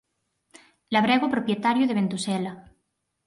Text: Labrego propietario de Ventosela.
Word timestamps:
Labrego 0.93 1.27
propietario 1.33 1.87
de 1.87 1.97
Ventosela. 1.99 2.53